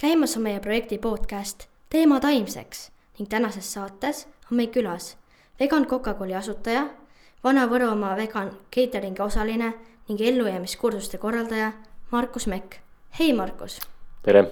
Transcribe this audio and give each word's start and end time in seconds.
käimas 0.00 0.36
on 0.36 0.42
meie 0.42 0.60
projekti 0.60 0.98
podcast 0.98 1.66
Teema 1.90 2.20
taimseks 2.20 2.90
ning 3.18 3.28
tänases 3.28 3.72
saates 3.72 4.28
on 4.50 4.56
meil 4.56 4.70
külas 4.72 5.16
vegan 5.60 5.84
Coca-Cooli 5.86 6.34
asutaja, 6.34 6.86
Vana-Võrumaa 7.44 8.14
vegan 8.16 8.54
catering'i 8.76 9.20
osaline 9.20 9.74
ning 10.08 10.20
ellujäämiskursuste 10.20 11.18
korraldaja 11.18 11.72
Markus 12.10 12.46
Mekk. 12.46 12.74
hei, 13.18 13.32
Markus! 13.32 13.80
tere! 14.22 14.44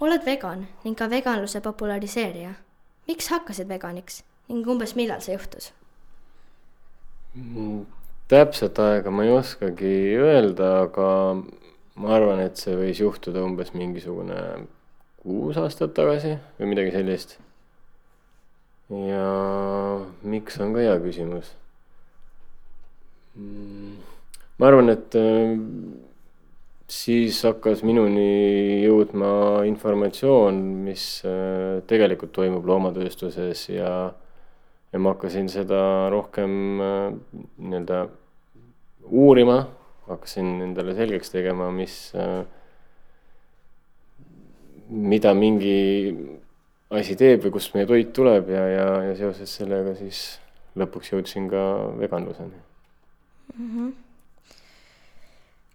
oled 0.00 0.24
vegan 0.24 0.66
ning 0.84 0.96
ka 0.96 1.10
veganluse 1.10 1.60
populariseerija. 1.60 2.54
miks 3.08 3.28
hakkasid 3.28 3.68
veganiks 3.68 4.22
ning 4.48 4.68
umbes 4.68 4.96
millal 4.96 5.20
see 5.20 5.36
juhtus? 5.36 5.72
täpset 8.28 8.78
aega 8.78 9.10
ma 9.10 9.28
ei 9.28 9.30
oskagi 9.30 9.96
öelda, 10.16 10.78
aga 10.88 11.10
ma 11.98 12.14
arvan, 12.16 12.42
et 12.44 12.60
see 12.60 12.76
võis 12.78 13.00
juhtuda 13.00 13.42
umbes 13.44 13.72
mingisugune 13.74 14.40
kuus 15.20 15.58
aastat 15.60 15.92
tagasi 15.96 16.36
või 16.58 16.70
midagi 16.72 16.94
sellist. 16.94 17.38
ja 18.90 19.26
miks 20.22 20.58
on 20.60 20.74
ka 20.74 20.84
hea 20.84 20.96
küsimus. 21.02 21.52
ma 23.36 24.70
arvan, 24.70 24.90
et 24.92 25.14
äh, 25.18 25.58
siis 26.90 27.42
hakkas 27.46 27.84
minuni 27.86 28.82
jõudma 28.84 29.62
informatsioon, 29.68 30.58
mis 30.86 31.04
äh, 31.28 31.78
tegelikult 31.90 32.34
toimub 32.36 32.66
loomatööstuses 32.66 33.68
ja 33.74 33.92
ja 34.90 34.98
ma 34.98 35.12
hakkasin 35.14 35.46
seda 35.52 36.08
rohkem 36.10 36.80
äh, 36.82 37.12
nii-öelda 37.62 38.00
uurima, 39.10 39.60
hakkasin 40.10 40.60
endale 40.66 40.94
selgeks 40.98 41.32
tegema, 41.32 41.70
mis, 41.74 41.96
äh, 42.18 42.44
mida 44.90 45.34
mingi 45.38 45.78
asi 46.90 47.16
teeb 47.18 47.44
või 47.46 47.54
kust 47.54 47.74
meie 47.74 47.86
toit 47.86 48.12
tuleb 48.16 48.50
ja, 48.50 48.62
ja, 48.66 48.86
ja 49.10 49.16
seoses 49.18 49.52
sellega 49.60 49.94
siis 49.98 50.40
lõpuks 50.78 51.12
jõudsin 51.12 51.48
ka 51.50 51.64
veganluseni 51.98 52.56
mm. 53.54 53.68
-hmm. 53.68 53.92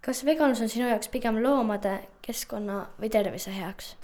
kas 0.03 0.25
veganlus 0.27 0.61
on 0.61 0.71
sinu 0.71 0.89
jaoks 0.89 1.11
pigem 1.11 1.39
loomade, 1.43 1.99
keskkonna 2.21 2.85
või 2.99 3.09
tervise 3.09 3.55
heaks 3.55 3.95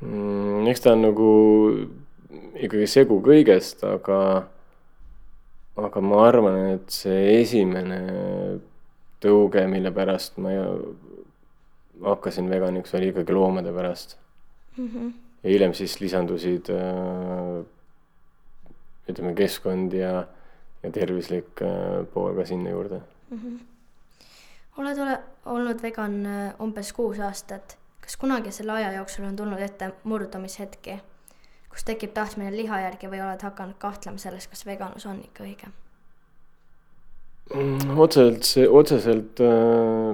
mm,? 0.00 0.68
eks 0.68 0.84
ta 0.84 0.92
on 0.92 1.06
nagu 1.08 1.30
ikkagi 2.60 2.86
segu 2.86 3.18
kõigest, 3.24 3.84
aga, 3.86 4.46
aga 5.76 6.00
ma 6.04 6.20
arvan, 6.26 6.58
et 6.74 6.92
see 6.92 7.40
esimene 7.40 8.00
tõuge, 9.22 9.64
mille 9.70 9.92
pärast 9.94 10.38
ma 10.42 10.52
hakkasin 12.02 12.50
veganiks, 12.50 12.94
oli 12.98 13.12
ikkagi 13.12 13.32
loomade 13.32 13.72
pärast 13.72 14.16
mm. 14.76 14.88
-hmm. 14.88 15.12
ja 15.42 15.50
hiljem 15.50 15.74
siis 15.74 16.00
lisandusid 16.00 16.70
äh, 16.70 17.64
ütleme, 19.08 19.34
keskkond 19.34 19.92
ja, 19.92 20.26
ja 20.82 20.90
tervislik 20.90 21.62
äh, 21.62 22.06
pool 22.14 22.34
ka 22.34 22.44
sinna 22.44 22.70
juurde 22.70 23.00
mm. 23.30 23.38
-hmm. 23.38 23.58
oled 24.78 24.98
ole, 24.98 25.18
olnud 25.44 25.82
vegan 25.82 26.26
äh, 26.26 26.54
umbes 26.60 26.92
kuus 26.92 27.20
aastat, 27.20 27.78
kas 28.00 28.16
kunagi 28.16 28.52
selle 28.52 28.72
aja 28.72 28.92
jooksul 28.92 29.24
on 29.24 29.36
tulnud 29.36 29.60
ette 29.60 29.92
murdumishetki? 30.04 31.00
Kus 31.72 31.86
tekib 31.88 32.12
tahtmine 32.16 32.52
liha 32.54 32.82
järgi 32.86 33.10
või 33.10 33.22
oled 33.24 33.42
hakanud 33.42 33.78
kahtlema 33.80 34.20
selles, 34.20 34.46
kas 34.50 34.66
veganlus 34.68 35.06
on 35.08 35.22
ikka 35.24 35.46
õige 35.46 35.72
mm,? 37.54 37.98
otseselt 37.98 38.48
see, 38.48 38.68
otseselt 38.68 39.42
äh, 39.44 40.12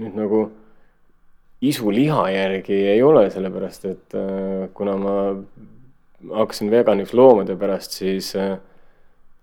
nüüd 0.00 0.16
nagu 0.20 0.44
isu 1.60 1.92
liha 1.92 2.24
järgi 2.32 2.76
ei 2.94 3.02
ole, 3.04 3.26
sellepärast 3.32 3.86
et 3.90 4.16
äh, 4.16 4.68
kuna 4.76 4.96
ma 5.00 5.16
hakkasin 6.40 6.70
veganiks 6.72 7.14
loomade 7.16 7.56
pärast, 7.60 7.96
siis 7.96 8.34
äh,, 8.36 8.58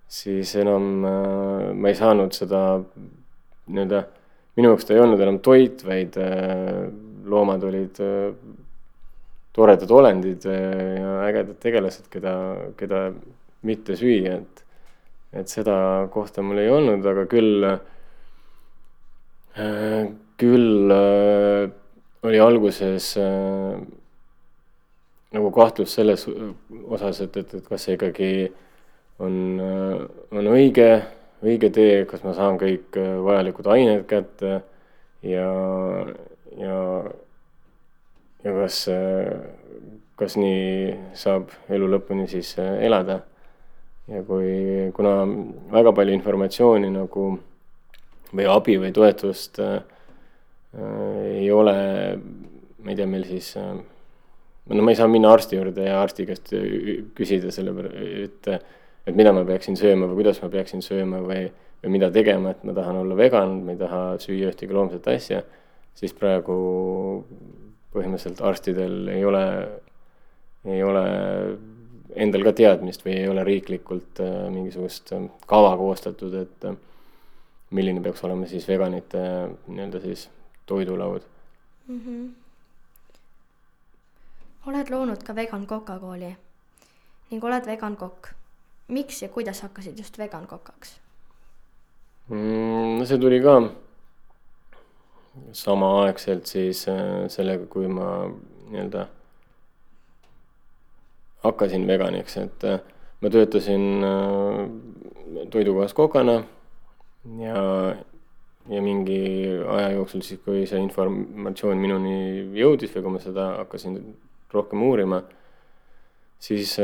siis 0.08 0.56
enam 0.56 1.06
äh, 1.06 1.74
ma 1.74 1.92
ei 1.92 1.98
saanud 1.98 2.36
seda 2.36 2.62
nii-öelda, 3.68 4.04
minu 4.58 4.72
jaoks 4.72 4.88
ta 4.88 4.96
ei 4.96 5.04
olnud 5.04 5.22
enam 5.22 5.42
toit, 5.44 5.84
vaid 5.86 6.18
äh, 6.22 6.88
loomad 7.28 7.66
olid 7.68 8.00
äh, 8.04 8.32
toredad 9.58 9.92
olendid 9.92 10.46
eh, 10.46 11.02
ja 11.02 11.18
ägedad 11.26 11.58
tegelased, 11.62 12.08
keda, 12.14 12.34
keda 12.78 13.08
mitte 13.66 13.98
süüa, 13.98 14.38
et, 14.38 14.64
et 15.42 15.50
seda 15.50 15.76
kohta 16.14 16.46
mul 16.46 16.62
ei 16.62 16.70
olnud, 16.72 17.06
aga 17.10 17.26
küll, 17.32 17.66
eh, 19.58 20.04
küll 20.38 20.94
eh, 20.94 21.64
oli 22.28 22.40
alguses 22.42 23.12
nagu 25.38 25.50
kahtlus 25.54 25.94
selles 25.98 26.24
osas, 26.28 27.22
et, 27.26 27.38
et, 27.42 27.54
et 27.60 27.68
kas 27.68 27.86
see 27.86 27.96
ikkagi 27.98 28.32
on, 29.24 29.36
on 29.62 30.50
õige, 30.54 30.88
õige 31.46 31.70
tee, 31.74 32.02
kas 32.10 32.24
ma 32.26 32.34
saan 32.36 32.58
kõik 32.60 32.98
vajalikud 32.98 33.70
ained 33.74 34.04
kätte 34.10 34.60
ja, 35.28 35.48
ja 36.58 36.82
ja 38.48 38.56
kas, 38.56 38.80
kas 40.18 40.40
nii 40.40 40.96
saab 41.20 41.52
elu 41.70 41.92
lõpuni 41.98 42.30
siis 42.32 42.56
äh, 42.64 42.80
elada. 42.88 43.22
ja 44.08 44.24
kui, 44.24 44.48
kuna 44.96 45.20
väga 45.74 45.92
palju 45.92 46.16
informatsiooni 46.16 46.90
nagu 46.94 47.28
või 48.36 48.48
abi 48.52 48.78
või 48.82 48.94
toetust 48.96 49.60
äh, 49.64 49.78
äh, 50.76 51.44
ei 51.44 51.52
ole, 51.52 51.76
ma 52.84 52.92
ei 52.92 52.98
tea, 52.98 53.08
meil 53.10 53.26
siis 53.28 53.54
äh, 53.60 53.76
no 54.68 54.84
ma 54.84 54.94
ei 54.94 55.00
saa 55.00 55.08
minna 55.12 55.32
arsti 55.34 55.60
juurde 55.60 55.88
ja 55.88 56.02
arsti 56.02 56.28
käest 56.28 56.52
küsida 57.18 57.54
selle 57.56 57.76
peale, 57.76 58.10
et, 58.26 58.52
et 59.08 59.16
mida 59.16 59.34
ma 59.36 59.46
peaksin 59.48 59.80
sööma 59.80 60.10
või 60.10 60.24
kuidas 60.24 60.42
ma 60.44 60.52
peaksin 60.52 60.84
sööma 60.84 61.22
või, 61.24 61.46
või 61.84 61.96
mida 61.96 62.12
tegema, 62.14 62.52
et 62.52 62.68
ma 62.68 62.76
tahan 62.76 63.04
olla 63.04 63.18
vegan, 63.20 63.62
ma 63.64 63.76
ei 63.76 63.80
taha 63.80 64.04
süüa 64.24 64.52
ühtegi 64.52 64.76
loomset 64.76 65.08
asja, 65.14 65.44
siis 65.98 66.16
praegu 66.18 66.58
põhimõtteliselt 67.98 68.44
arstidel 68.46 69.10
ei 69.14 69.26
ole, 69.26 69.44
ei 70.70 70.84
ole 70.86 71.04
endal 72.16 72.46
ka 72.48 72.54
teadmist 72.58 73.06
või 73.06 73.18
ei 73.22 73.30
ole 73.30 73.44
riiklikult 73.48 74.22
äh, 74.24 74.36
mingisugust 74.54 75.14
äh, 75.16 75.28
kava 75.50 75.76
koostatud, 75.80 76.34
et 76.40 76.68
äh, 76.70 76.78
milline 77.76 78.02
peaks 78.04 78.24
olema 78.24 78.48
siis 78.50 78.68
veganite 78.70 79.22
nii-öelda 79.68 80.02
siis 80.04 80.28
toidulaud 80.70 81.24
mm. 81.88 82.00
-hmm. 82.00 82.30
oled 84.72 84.90
loonud 84.90 85.24
ka 85.24 85.36
vegan 85.36 85.68
Coca-Cooli 85.68 86.36
ning 87.32 87.44
oled 87.44 87.66
vegan 87.66 87.98
kokk. 87.98 88.28
miks 88.88 89.22
ja 89.22 89.30
kuidas 89.30 89.62
hakkasid 89.62 89.98
just 89.98 90.18
vegan 90.18 90.48
kokaks 90.48 91.00
mm,? 92.30 92.98
no 93.00 93.06
see 93.06 93.18
tuli 93.18 93.42
ka 93.42 93.60
samaaegselt 95.58 96.46
siis 96.46 96.88
äh, 96.90 97.28
sellega, 97.32 97.66
kui 97.72 97.88
ma 97.92 98.28
nii-öelda 98.70 99.08
hakkasin 101.46 101.88
veganiks, 101.88 102.38
et 102.42 102.68
äh, 102.68 102.80
ma 103.22 103.32
töötasin 103.34 104.06
äh, 104.06 104.62
toidukohas 105.54 105.94
kokana 105.98 106.42
ja, 107.42 107.64
ja 108.70 108.82
mingi 108.84 109.22
aja 109.78 109.92
jooksul 109.96 110.24
siis, 110.26 110.42
kui 110.46 110.66
see 110.70 110.82
informatsioon 110.84 111.82
minuni 111.82 112.18
jõudis 112.58 112.94
või 112.96 113.06
kui 113.06 113.18
ma 113.18 113.24
seda 113.24 113.50
hakkasin 113.64 114.00
rohkem 114.54 114.84
uurima, 114.88 115.22
siis 116.40 116.78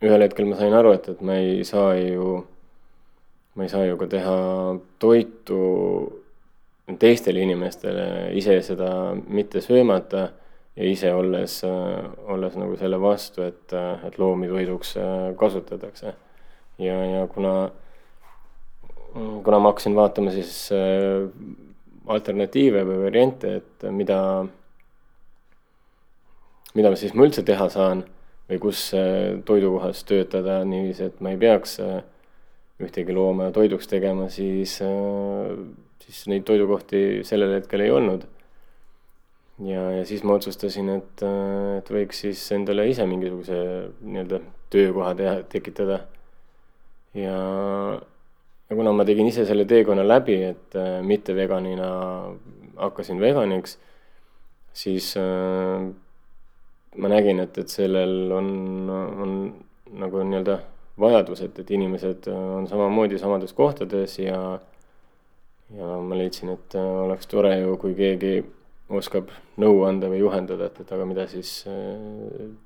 ühel 0.00 0.22
hetkel 0.22 0.46
ma 0.46 0.56
sain 0.60 0.74
aru, 0.76 0.94
et, 0.94 1.08
et 1.10 1.22
ma 1.26 1.36
ei 1.42 1.64
saa 1.66 1.96
ju, 1.98 2.36
ma 3.58 3.66
ei 3.66 3.72
saa 3.72 3.88
ju 3.88 3.98
ka 4.00 4.06
teha 4.12 4.36
toitu 5.02 5.58
teistele 6.98 7.42
inimestele 7.44 8.06
ise 8.38 8.60
seda 8.64 8.90
mitte 9.28 9.60
söömata 9.62 10.28
ja 10.76 10.86
ise 10.86 11.12
olles, 11.14 11.60
olles 12.30 12.56
nagu 12.58 12.76
selle 12.80 13.00
vastu, 13.00 13.44
et, 13.46 13.74
et 14.06 14.18
loomi 14.18 14.48
toiduks 14.48 14.94
kasutatakse. 15.38 16.14
ja, 16.78 16.96
ja 17.04 17.26
kuna, 17.26 17.70
kuna 19.14 19.58
ma 19.58 19.72
hakkasin 19.72 19.96
vaatama 19.96 20.32
siis 20.34 20.70
alternatiive 22.10 22.84
või 22.86 23.02
variante, 23.04 23.56
et 23.60 23.90
mida, 23.92 24.20
mida 26.74 26.94
siis 26.96 27.14
ma 27.14 27.28
üldse 27.28 27.44
teha 27.46 27.68
saan 27.70 28.04
või 28.50 28.58
kus 28.62 28.88
toidukohas 29.46 30.02
töötada 30.08 30.62
niiviisi, 30.66 31.10
et 31.10 31.20
ma 31.20 31.34
ei 31.34 31.38
peaks 31.38 31.78
ühtegi 32.80 33.14
looma 33.14 33.50
toiduks 33.54 33.86
tegema, 33.90 34.30
siis 34.32 34.80
siis 36.04 36.26
neid 36.32 36.46
toidukohti 36.48 37.22
sellel 37.26 37.56
hetkel 37.58 37.84
ei 37.84 37.90
olnud. 37.94 38.26
ja, 39.66 39.82
ja 39.98 40.04
siis 40.08 40.22
ma 40.24 40.38
otsustasin, 40.38 40.88
et, 40.96 41.24
et 41.78 41.90
võiks 41.92 42.24
siis 42.24 42.44
endale 42.56 42.88
ise 42.88 43.06
mingisuguse 43.06 43.58
nii-öelda 44.00 44.40
töökoha 44.72 45.14
teha, 45.18 45.34
tekitada. 45.52 46.00
ja, 47.14 47.36
ja 48.70 48.76
kuna 48.76 48.94
ma 48.96 49.04
tegin 49.04 49.28
ise 49.28 49.44
selle 49.48 49.66
teekonna 49.68 50.06
läbi, 50.06 50.40
et 50.52 50.78
mitte 51.04 51.36
veganina 51.36 51.90
hakkasin 52.80 53.20
veganiks, 53.20 53.76
siis 54.72 55.12
äh, 55.20 55.90
ma 56.96 57.10
nägin, 57.12 57.40
et, 57.44 57.58
et 57.58 57.68
sellel 57.70 58.32
on, 58.34 58.50
on 58.90 59.34
nagu 60.00 60.22
nii-öelda 60.24 60.58
vajadus, 61.00 61.44
et, 61.46 61.58
et 61.62 61.70
inimesed 61.76 62.28
on 62.32 62.66
samamoodi 62.70 63.18
samades 63.20 63.52
kohtades 63.56 64.18
ja 64.20 64.40
ja 65.76 65.98
ma 66.02 66.18
leidsin, 66.18 66.50
et 66.54 66.74
oleks 66.80 67.28
tore 67.30 67.52
ju, 67.60 67.76
kui 67.80 67.94
keegi 67.98 68.40
oskab 68.90 69.30
nõu 69.62 69.84
anda 69.86 70.08
või 70.10 70.22
juhendada, 70.22 70.66
et, 70.66 70.80
et 70.82 70.92
aga 70.94 71.06
mida 71.06 71.26
siis 71.30 71.52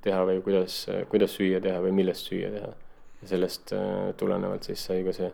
teha 0.04 0.22
või 0.28 0.40
kuidas, 0.44 0.78
kuidas 1.12 1.34
süüa 1.36 1.60
teha 1.64 1.82
või 1.84 1.92
millest 2.00 2.30
süüa 2.30 2.52
teha. 2.54 2.70
ja 3.22 3.28
sellest 3.28 3.72
tulenevalt 4.20 4.68
siis 4.68 4.84
sai 4.84 5.02
ka 5.04 5.12
see 5.16 5.30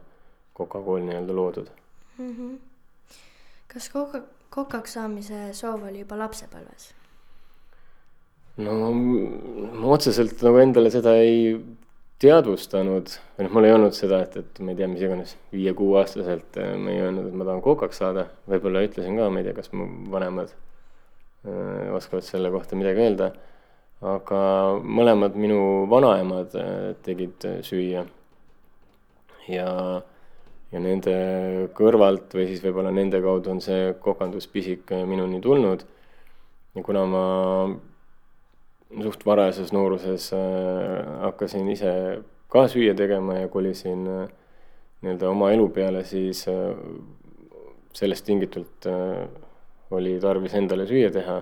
Coca-Cola 0.56 1.04
nii-öelda 1.04 1.34
loodud 1.34 1.70
mm. 2.18 2.32
-hmm. 2.36 2.58
kas 3.72 3.88
koka, 3.90 4.22
kokaks 4.50 4.98
saamise 4.98 5.52
soov 5.52 5.86
oli 5.88 6.02
juba 6.02 6.18
lapsepõlves? 6.18 6.90
no 8.58 8.92
ma 8.92 9.92
otseselt 9.94 10.42
nagu 10.42 10.58
endale 10.62 10.90
seda 10.90 11.14
ei 11.22 11.54
teadvustanud, 12.20 13.12
või 13.36 13.46
noh, 13.46 13.52
mul 13.56 13.66
ei 13.66 13.74
olnud 13.74 13.96
seda, 13.96 14.20
et, 14.26 14.34
et 14.36 14.60
ma 14.60 14.74
ei 14.74 14.78
tea, 14.78 14.88
mis 14.92 15.04
iganes, 15.04 15.36
viie-kuueaastaselt 15.54 16.58
äh, 16.60 16.74
ma 16.76 16.92
ei 16.92 17.04
öelnud, 17.06 17.30
et 17.30 17.36
ma 17.40 17.46
tahan 17.48 17.62
kokaks 17.64 18.02
saada, 18.02 18.26
võib-olla 18.50 18.84
ütlesin 18.84 19.16
ka, 19.16 19.30
ma 19.32 19.40
ei 19.40 19.46
tea, 19.48 19.56
kas 19.56 19.72
mu 19.72 19.88
vanemad 20.12 20.52
öö, 20.52 21.54
äh, 21.54 21.94
oskavad 21.96 22.26
selle 22.26 22.52
kohta 22.52 22.76
midagi 22.76 23.06
öelda, 23.06 23.30
aga 24.04 24.42
mõlemad 24.84 25.36
minu 25.40 25.60
vanaemad 25.90 26.56
äh, 26.60 26.78
tegid 27.06 27.48
süüa. 27.66 28.06
Ja 29.50 29.70
ja 30.70 30.78
nende 30.78 31.14
kõrvalt 31.74 32.30
või 32.36 32.44
siis 32.46 32.60
võib-olla 32.62 32.92
nende 32.94 33.18
kaudu 33.24 33.50
on 33.50 33.58
see 33.64 33.88
kokanduspisik 34.04 34.92
minuni 35.08 35.40
tulnud. 35.42 35.82
ja 36.76 36.82
kuna 36.86 37.02
ma 37.10 37.22
suht 38.90 39.24
varajases 39.26 39.72
nooruses 39.72 40.32
äh, 40.34 40.40
hakkasin 41.22 41.68
ise 41.70 41.92
ka 42.50 42.66
süüa 42.68 42.94
tegema 42.98 43.38
ja 43.38 43.48
kolisin 43.48 44.06
äh, 44.06 44.28
nii-öelda 45.02 45.30
oma 45.30 45.52
elu 45.54 45.68
peale, 45.74 46.02
siis 46.04 46.42
äh, 46.50 46.74
sellest 47.94 48.26
tingitult 48.26 48.86
oli 49.90 50.18
tarvis 50.22 50.54
endale 50.54 50.86
süüa 50.86 51.10
teha. 51.10 51.40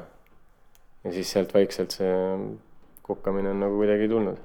ja 1.04 1.12
siis 1.12 1.30
sealt 1.32 1.52
vaikselt 1.54 1.94
see 1.94 2.14
kokkamine 3.02 3.50
on 3.50 3.60
nagu 3.60 3.76
kuidagi 3.80 4.08
tulnud 4.08 4.40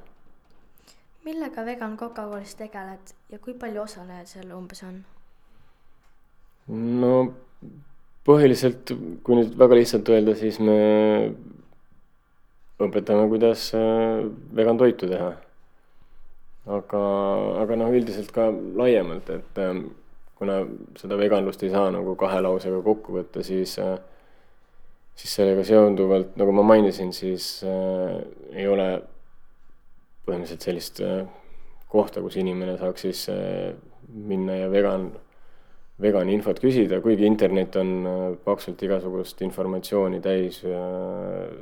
millega 1.26 1.64
Vegan 1.66 1.96
Coca-Colas 1.98 2.56
tegeled 2.60 3.14
ja 3.32 3.40
kui 3.40 3.56
palju 3.60 3.82
osalejaid 3.84 4.30
seal 4.30 4.52
umbes 4.56 4.84
on? 4.88 5.00
no 6.68 7.14
põhiliselt, 8.28 8.94
kui 9.24 9.40
nüüd 9.40 9.56
väga 9.60 9.80
lihtsalt 9.80 10.10
öelda, 10.14 10.36
siis 10.40 10.60
me 10.64 10.78
õpetame, 12.88 13.27
kuidas 13.31 13.69
äh, 13.77 14.24
vegan 14.56 14.80
toitu 14.80 15.09
teha. 15.09 15.33
aga, 16.63 17.03
aga 17.59 17.75
noh, 17.75 17.91
üldiselt 17.91 18.31
ka 18.31 18.47
laiemalt, 18.80 19.30
et 19.33 19.59
ähm, 19.59 19.89
kuna 20.39 20.62
seda 20.95 21.18
veganlust 21.19 21.63
ei 21.63 21.74
saa 21.74 21.89
nagu 21.91 22.15
kahe 22.19 22.39
lausega 22.39 22.80
kokku 22.85 23.18
võtta, 23.18 23.44
siis 23.44 23.75
äh, 23.83 23.97
siis 25.15 25.35
sellega 25.38 25.63
seonduvalt, 25.68 26.38
nagu 26.39 26.53
ma 26.56 26.65
mainisin, 26.74 27.12
siis 27.13 27.59
äh, 27.68 28.21
ei 28.56 28.68
ole 28.68 28.88
põhimõtteliselt 30.24 30.65
sellist 30.65 31.01
äh, 31.03 31.21
kohta, 31.91 32.24
kus 32.24 32.39
inimene 32.41 32.77
saaks 32.80 33.06
siis 33.06 33.27
äh, 33.31 33.74
minna 34.07 34.57
ja 34.63 34.71
vegan, 34.71 35.12
vegani 36.01 36.35
infot 36.38 36.59
küsida, 36.63 37.00
kuigi 37.03 37.27
internet 37.30 37.77
on 37.81 37.94
äh, 38.09 38.21
paksult 38.45 38.81
igasugust 38.85 39.41
informatsiooni 39.45 40.21
täis 40.24 40.63
ja 40.65 40.83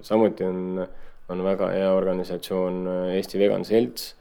samuti 0.06 0.48
on, 0.48 0.86
on 1.30 1.44
väga 1.46 1.70
hea 1.76 1.92
organisatsioon 1.94 2.82
Eesti 3.18 3.40
Vegan 3.40 3.66
Selts, 3.68 4.16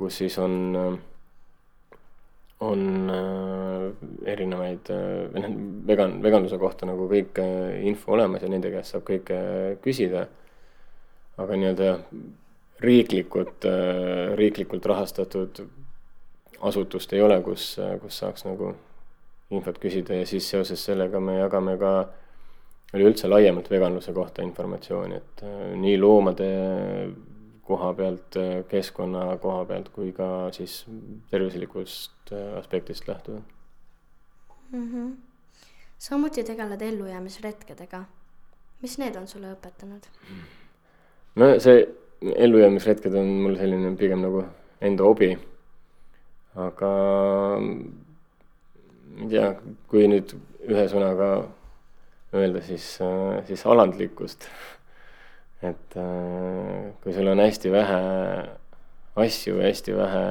kus 0.00 0.18
siis 0.22 0.36
on, 0.40 0.74
on 2.66 2.82
erinevaid, 4.26 4.90
või 5.32 5.44
noh, 5.44 5.56
vegan, 5.88 6.18
veganluse 6.24 6.58
kohta 6.60 6.88
nagu 6.88 7.08
kõik 7.10 7.40
info 7.86 8.16
olemas 8.16 8.44
ja 8.44 8.50
nende 8.52 8.72
käest 8.72 8.96
saab 8.96 9.06
kõike 9.08 9.40
küsida. 9.84 10.26
aga 11.40 11.56
nii-öelda 11.56 11.92
riiklikult, 12.80 13.64
äh, 13.64 14.36
riiklikult 14.36 14.86
rahastatud 14.86 15.62
asutust 16.60 17.12
ei 17.12 17.22
ole, 17.22 17.40
kus, 17.44 17.74
kus 18.02 18.20
saaks 18.22 18.44
nagu 18.44 18.74
infot 19.50 19.78
küsida 19.82 20.20
ja 20.20 20.26
siis 20.28 20.48
seoses 20.48 20.82
sellega 20.84 21.20
me 21.20 21.38
jagame 21.38 21.76
ka 21.80 21.92
üleüldse 22.94 23.28
laiemalt 23.30 23.70
veganluse 23.70 24.12
kohta 24.12 24.42
informatsiooni, 24.42 25.20
et 25.20 25.42
äh, 25.46 25.58
nii 25.78 25.98
loomade 26.00 26.50
koha 27.70 27.92
pealt, 27.94 28.38
keskkonna 28.70 29.36
koha 29.42 29.64
pealt 29.68 29.90
kui 29.94 30.10
ka 30.16 30.50
siis 30.54 30.82
tervislikust 31.30 32.32
äh, 32.34 32.56
aspektist 32.58 33.08
lähtuvalt 33.08 33.44
mm. 34.72 34.88
-hmm. 34.88 35.12
samuti 35.98 36.44
tegeled 36.44 36.82
ellujäämisretkedega. 36.82 38.04
mis 38.82 38.98
need 38.98 39.16
on 39.16 39.28
sulle 39.28 39.52
õpetanud? 39.54 40.10
no 41.36 41.58
see 41.58 41.88
ellujäämisretked 42.20 43.14
on 43.14 43.26
mul 43.26 43.56
selline 43.56 43.96
pigem 43.96 44.20
nagu 44.20 44.44
enda 44.80 45.04
hobi. 45.04 45.38
aga 46.56 46.90
ma 47.60 49.22
ei 49.22 49.28
tea, 49.28 49.54
kui 49.88 50.08
nüüd 50.08 50.34
ühe 50.68 50.84
sõnaga 50.90 51.30
öelda, 52.34 52.62
siis, 52.62 52.98
siis 53.48 53.66
alandlikkust. 53.66 54.46
et 55.62 55.96
äh, 55.96 56.92
kui 57.02 57.12
sul 57.12 57.28
on 57.28 57.40
hästi 57.42 57.72
vähe 57.72 57.96
asju 59.20 59.58
hästi 59.60 59.96
vähe, 59.96 60.22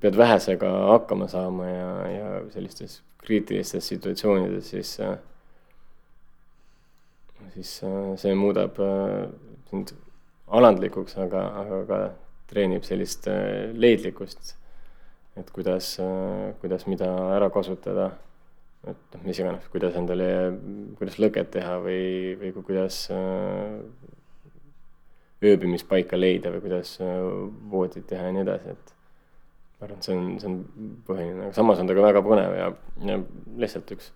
pead 0.00 0.16
vähesega 0.16 0.72
hakkama 0.90 1.28
saama 1.28 1.68
ja, 1.68 1.92
ja 2.12 2.28
sellistes 2.52 3.00
kriitilistes 3.24 3.88
situatsioonides, 3.88 4.70
siis, 4.70 5.00
äh, 5.00 5.16
siis 7.54 7.80
äh, 7.84 8.12
see 8.20 8.34
muudab 8.34 8.76
sind 9.70 9.94
alandlikuks, 10.48 11.16
aga, 11.20 11.42
aga 11.62 11.82
ka 11.88 11.98
treenib 12.48 12.86
sellist 12.86 13.28
äh, 13.28 13.68
leidlikkust. 13.74 14.54
et 15.38 15.50
kuidas, 15.54 15.92
äh, 16.02 16.54
kuidas 16.58 16.88
mida 16.90 17.06
ära 17.36 17.46
kasutada, 17.54 18.10
et 18.86 19.16
noh, 19.16 19.24
mis 19.26 19.40
iganes, 19.40 19.66
kuidas 19.72 19.96
endale, 19.98 20.28
kuidas 20.98 21.18
lõket 21.18 21.50
teha 21.56 21.78
või, 21.82 22.36
või 22.40 22.52
kuidas 22.60 23.06
äh, 23.14 23.80
ööbimispaika 25.42 26.18
leida 26.18 26.52
või 26.54 26.62
kuidas 26.66 26.96
voodit 27.70 28.06
teha 28.10 28.28
ja 28.28 28.34
nii 28.34 28.44
edasi, 28.46 28.74
et 28.74 28.94
ma 29.78 29.86
arvan, 29.86 29.98
et 29.98 30.08
see 30.08 30.16
on, 30.16 30.30
see 30.42 30.50
on 30.50 30.56
põhiline, 31.06 31.44
aga 31.46 31.54
samas 31.58 31.82
on 31.82 31.90
ta 31.90 31.94
ka 31.94 32.06
väga 32.08 32.22
põnev 32.26 32.56
ja, 32.58 32.68
ja 33.06 33.18
lihtsalt 33.62 33.92
üks 33.94 34.10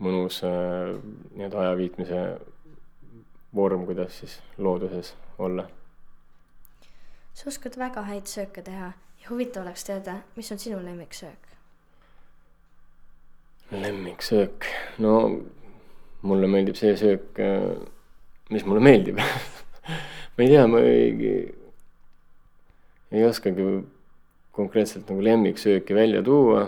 mõnus 0.00 0.40
nii-öelda 0.44 1.60
aja 1.64 1.76
viitmise 1.76 2.22
vorm, 3.54 3.84
kuidas 3.88 4.20
siis 4.22 4.38
looduses 4.58 5.14
olla. 5.38 5.66
sa 7.34 7.48
oskad 7.48 7.78
väga 7.78 8.06
häid 8.06 8.30
sööke 8.30 8.62
teha 8.62 8.92
ja 8.92 9.30
huvitav 9.30 9.66
oleks 9.66 9.84
teada, 9.84 10.20
mis 10.36 10.52
on 10.52 10.58
sinu 10.58 10.78
lemmiksöök? 10.84 11.49
Lemmiksöök, 13.70 14.66
no 14.98 15.14
mulle 16.26 16.50
meeldib 16.50 16.76
see 16.78 16.96
söök, 16.98 17.38
mis 18.50 18.66
mulle 18.66 18.82
meeldib 18.84 19.20
ma 20.34 20.44
ei 20.44 20.50
tea, 20.50 20.66
ma 20.66 20.82
ei, 20.84 21.30
ei 23.12 23.24
oskagi 23.28 23.66
konkreetselt 24.56 25.08
nagu 25.10 25.24
lemmiksööki 25.24 25.96
välja 25.96 26.22
tuua 26.26 26.66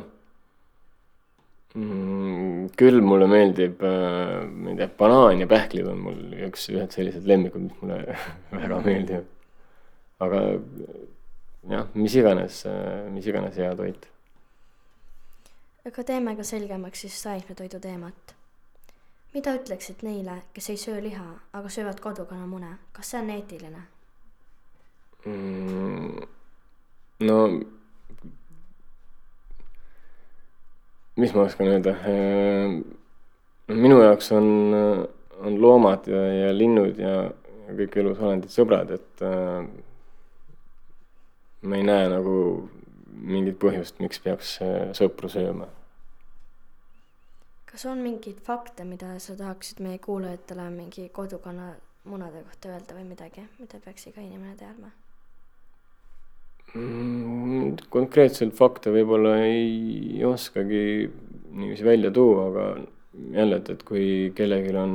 mm,? 1.75 2.71
küll 2.79 3.03
mulle 3.05 3.29
meeldib, 3.31 3.83
äh, 3.85 4.39
ma 4.47 4.73
ei 4.73 4.79
tea, 4.79 4.89
banaan 4.99 5.43
ja 5.43 5.49
pähklid 5.51 5.89
on 5.91 6.01
mul 6.07 6.21
üks, 6.49 6.69
ühed 6.73 6.95
sellised 6.95 7.27
lemmikud, 7.29 7.67
mis 7.67 7.83
mulle 7.83 8.17
väga 8.55 8.81
meeldivad. 8.87 9.29
aga 10.23 10.43
jah, 11.73 11.87
mis 11.99 12.17
iganes, 12.19 12.63
äh, 12.71 13.05
mis 13.13 13.29
iganes 13.29 13.59
hea 13.59 13.73
toit. 13.79 14.09
Aga 15.87 16.05
teeme 16.05 16.37
ka 16.37 16.45
selgemaks 16.47 17.01
siis 17.01 17.23
taimetoidu 17.23 17.81
teemat. 17.81 18.35
mida 19.35 19.55
ütleksid 19.57 20.03
neile, 20.03 20.43
kes 20.53 20.71
ei 20.71 20.77
söö 20.77 21.03
liha, 21.03 21.27
aga 21.53 21.69
söövad 21.69 22.01
kodukanamune, 22.01 22.77
kas 22.93 23.11
see 23.11 23.21
on 23.21 23.31
eetiline 23.31 23.83
mm,? 25.25 26.27
no 27.29 27.39
mis 31.17 31.35
ma 31.35 31.47
oskan 31.47 31.69
öelda? 31.69 31.95
Ehm, 32.09 32.81
minu 33.69 34.01
jaoks 34.03 34.33
on, 34.33 34.49
on 35.41 35.61
loomad 35.63 36.07
ja, 36.09 36.23
ja 36.33 36.53
linnud 36.57 36.99
ja 37.01 37.17
kõik 37.73 37.97
elusolendid 38.03 38.53
sõbrad, 38.53 38.91
et 38.97 39.25
äh, 39.25 39.65
ma 41.63 41.79
ei 41.79 41.87
näe 41.87 42.09
nagu 42.13 42.37
mingit 43.13 43.59
põhjust, 43.61 44.01
miks 44.03 44.21
peaks 44.23 44.57
sõpru 44.99 45.31
sööma. 45.33 45.69
kas 47.73 47.87
on 47.89 48.03
mingeid 48.05 48.41
fakte, 48.45 48.85
mida 48.85 49.15
sa 49.21 49.37
tahaksid 49.37 49.81
meie 49.81 49.99
kuulajatele 49.99 50.69
mingi 50.71 51.09
kodukana 51.09 51.75
munade 52.05 52.43
kohta 52.43 52.73
öelda 52.73 52.97
või 52.99 53.07
midagi, 53.15 53.47
mida 53.61 53.79
peaks 53.85 54.11
iga 54.11 54.21
inimene 54.21 54.57
teadma 54.59 54.91
mm,? 56.75 57.89
konkreetselt 57.93 58.57
fakte 58.59 58.93
võib-olla 58.95 59.37
ei 59.45 60.23
oskagi 60.27 60.83
niiviisi 61.53 61.85
välja 61.85 62.11
tuua, 62.15 62.47
aga 62.49 62.67
jälle, 63.37 63.59
et, 63.61 63.71
et 63.75 63.83
kui 63.89 64.07
kellelgi 64.37 64.75
on, 64.81 64.95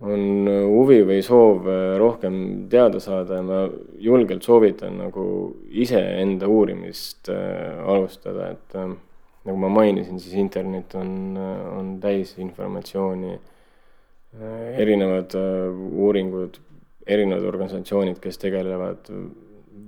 on 0.00 0.46
huvi 0.46 1.00
või 1.02 1.22
soov 1.26 1.66
rohkem 1.98 2.68
teada 2.70 3.00
saada 3.02 3.40
ja 3.40 3.42
ma 3.42 3.64
julgelt 3.98 4.46
soovitan 4.46 5.00
nagu 5.00 5.24
iseenda 5.68 6.46
uurimist 6.46 7.30
äh, 7.34 7.80
alustada, 7.82 8.52
et 8.54 8.76
äh, 8.78 8.92
nagu 9.48 9.58
ma 9.58 9.72
mainisin, 9.80 10.20
siis 10.22 10.36
internet 10.38 10.94
on, 10.98 11.34
on 11.38 11.96
täis 12.02 12.36
informatsiooni, 12.38 13.34
erinevad 14.78 15.34
äh, 15.34 15.82
uuringud, 16.04 16.60
erinevad 17.08 17.46
organisatsioonid, 17.48 18.20
kes 18.22 18.38
tegelevad 18.38 19.08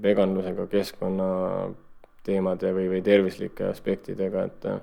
veganlusega, 0.03 0.67
keskkonnateemade 0.71 2.73
või, 2.77 2.89
või 2.95 3.03
tervislike 3.05 3.69
aspektidega, 3.71 4.45
et 4.49 4.67
äh, 4.71 4.81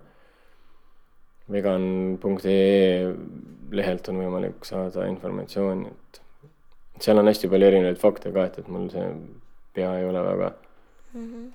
vegan.ee 1.52 3.14
lehelt 3.72 4.10
on 4.10 4.22
võimalik 4.22 4.66
saada 4.68 5.08
informatsiooni, 5.08 5.88
et 5.88 6.22
seal 7.04 7.20
on 7.20 7.28
hästi 7.28 7.50
palju 7.52 7.68
erinevaid 7.68 8.00
fakte 8.02 8.32
ka, 8.36 8.48
et, 8.48 8.60
et 8.60 8.70
mul 8.72 8.88
see 8.92 9.10
pea 9.78 9.92
ei 10.00 10.06
ole 10.08 10.24
väga 10.24 10.54
mm 11.14 11.26
-hmm. 11.26 11.52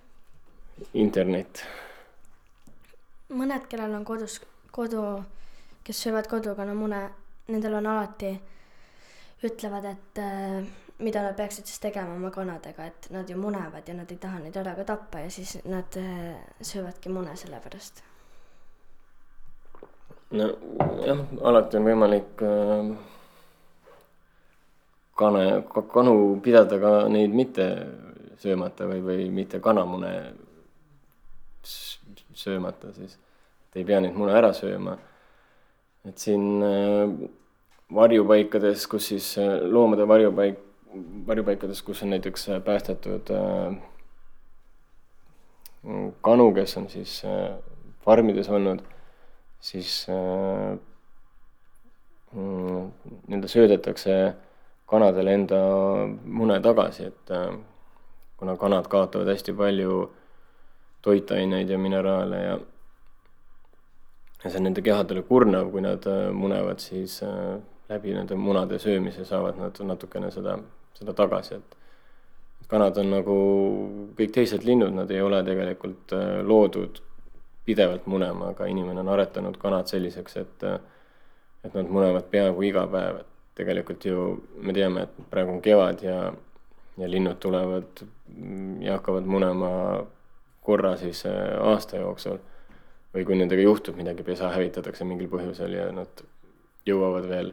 internet 0.95 1.65
mõned, 3.33 3.67
kellel 3.71 3.95
on 3.97 4.05
kodus, 4.05 4.41
kodu, 4.75 5.03
kes 5.85 6.05
söövad 6.05 6.29
kodukana 6.31 6.75
mune, 6.77 7.03
nendel 7.49 7.79
on 7.81 7.89
alati, 7.95 8.33
ütlevad, 9.47 9.89
et 9.91 10.23
äh, 10.23 10.63
mida 11.03 11.25
nad 11.25 11.37
peaksid 11.37 11.67
siis 11.67 11.83
tegema 11.83 12.15
oma 12.15 12.31
kanadega, 12.35 12.87
et 12.87 13.11
nad 13.11 13.29
ju 13.29 13.39
munevad 13.41 13.89
ja 13.89 13.97
nad 13.99 14.11
ei 14.11 14.21
taha 14.23 14.43
neid 14.43 14.57
ära 14.57 14.77
ka 14.79 14.87
tappa 14.93 15.25
ja 15.25 15.31
siis 15.31 15.59
nad 15.65 15.99
äh, 15.99 16.37
söövadki 16.61 17.13
mune 17.13 17.37
selle 17.37 17.61
pärast. 17.65 18.05
Nojah, 20.33 21.25
alati 21.43 21.79
on 21.81 21.89
võimalik 21.91 22.45
äh, 22.47 22.93
kana, 25.19 25.62
kanu 25.93 26.17
pidada 26.45 26.79
ka 26.81 26.93
neid 27.12 27.35
mitte 27.37 27.69
söömata 28.43 28.89
või, 28.91 29.03
või 29.07 29.29
mitte 29.31 29.61
kanamune 29.62 30.12
söömata, 32.35 32.93
siis 32.97 33.19
et 33.71 33.81
ei 33.81 33.87
pea 33.89 34.01
neid 34.03 34.17
mune 34.19 34.35
ära 34.37 34.53
sööma. 34.57 34.99
et 36.09 36.19
siin 36.19 36.62
äh, 36.67 37.12
varjupaikades, 37.95 38.87
kus 38.91 39.07
siis 39.12 39.29
äh, 39.39 39.61
loomade 39.62 40.09
varjupaik, 40.09 40.59
varjupaikades, 41.27 41.83
kus 41.87 42.03
on 42.03 42.11
näiteks 42.12 42.49
äh, 42.49 42.62
päästetud 42.65 43.31
kanu, 46.23 46.51
kes 46.55 46.77
on 46.79 46.89
siis 46.91 47.23
farmides 48.05 48.49
olnud, 48.49 48.83
siis 49.62 50.07
mm, 52.35 52.78
nii-öelda 53.28 53.49
söödetakse 53.49 54.16
kanadele 54.90 55.35
enda 55.38 55.61
mune 56.25 56.59
tagasi, 56.61 57.07
et 57.12 57.31
kuna 58.37 58.57
kanad 58.59 58.88
kaotavad 58.90 59.31
hästi 59.31 59.54
palju 59.54 60.00
toitaineid 61.02 61.71
ja 61.71 61.78
mineraale 61.78 62.42
ja 62.42 62.59
ja 64.45 64.50
see 64.50 64.59
on 64.59 64.66
nende 64.66 64.83
kehadele 64.83 65.23
kurnav, 65.26 65.71
kui 65.71 65.83
nad 65.85 66.07
äh, 66.11 66.31
munevad, 66.35 66.83
siis 66.83 67.21
äh, 67.23 67.61
läbi 67.90 68.14
nende 68.16 68.38
munade 68.38 68.78
söömise 68.83 69.25
saavad 69.28 69.61
nad 69.61 69.78
natukene 69.87 70.33
seda, 70.35 70.57
seda 70.99 71.14
tagasi, 71.14 71.61
et 71.61 71.76
kanad 72.71 72.99
on 72.99 73.12
nagu 73.12 73.38
kõik 74.19 74.35
teised 74.35 74.66
linnud, 74.66 74.95
nad 74.97 75.11
ei 75.14 75.23
ole 75.23 75.42
tegelikult 75.47 76.14
äh, 76.16 76.40
loodud 76.47 77.02
pidevalt 77.64 78.07
munema, 78.11 78.50
aga 78.52 78.66
inimene 78.66 79.00
on 79.04 79.11
aretanud 79.12 79.59
kanad 79.61 79.90
selliseks, 79.90 80.37
et 80.37 80.64
et 81.62 81.75
nad 81.78 81.87
munevad 81.87 82.26
peaaegu 82.31 82.64
iga 82.66 82.83
päev, 82.90 83.21
et 83.23 83.59
tegelikult 83.61 84.04
ju 84.04 84.25
me 84.59 84.73
teame, 84.75 85.04
et 85.07 85.28
praegu 85.31 85.52
on 85.54 85.61
kevad 85.62 86.02
ja 86.02 86.33
ja 86.99 87.11
linnud 87.11 87.38
tulevad 87.40 88.02
ja 88.81 88.99
hakkavad 88.99 89.25
munema 89.25 89.71
korra 90.61 90.97
siis 90.97 91.25
aasta 91.61 91.97
jooksul. 91.97 92.38
Või 93.12 93.26
kui 93.28 93.37
nendega 93.37 93.62
juhtub 93.62 93.97
midagi, 93.97 94.25
pesa 94.25 94.49
hävitatakse 94.54 95.04
mingil 95.04 95.28
põhjusel 95.28 95.75
ja 95.76 95.88
nad 95.92 96.23
jõuavad 96.88 97.26
veel 97.28 97.52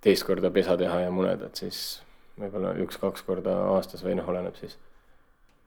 teist 0.00 0.24
korda 0.24 0.50
pesa 0.50 0.76
teha 0.80 1.02
ja 1.04 1.10
muneda, 1.12 1.50
et 1.50 1.60
siis 1.60 1.80
võib-olla 2.40 2.72
üks-kaks 2.84 3.24
korda 3.26 3.56
aastas 3.74 4.04
või 4.04 4.16
noh, 4.16 4.28
oleneb 4.28 4.56
siis, 4.56 4.76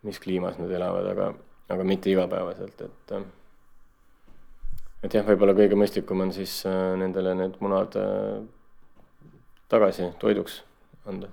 mis 0.06 0.20
kliimas 0.22 0.58
nad 0.62 0.72
elavad, 0.72 1.10
aga, 1.12 1.30
aga 1.70 1.84
mitte 1.84 2.12
igapäevaselt, 2.12 2.82
et 2.82 3.14
et 5.04 5.14
jah, 5.14 5.26
võib-olla 5.26 5.56
kõige 5.56 5.78
mõistlikum 5.80 6.26
on 6.26 6.34
siis 6.36 6.62
äh, 6.68 6.96
nendele 7.00 7.36
need 7.36 7.60
munad 7.64 7.96
äh, 8.00 8.42
tagasi 9.72 10.12
toiduks 10.20 10.64
anda 11.06 11.30